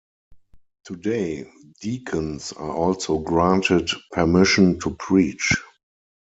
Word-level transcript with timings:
Today, 0.85 1.47
deacons 1.79 2.53
are 2.53 2.71
also 2.71 3.19
granted 3.19 3.87
permission 4.11 4.79
to 4.79 4.95
preach. 4.95 5.53